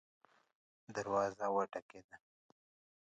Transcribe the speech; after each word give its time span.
دروازه 0.95 1.45
وټکیده 1.55 2.17